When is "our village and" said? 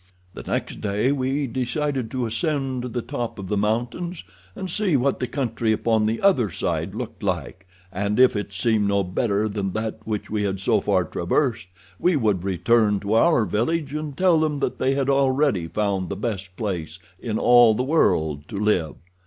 13.13-14.17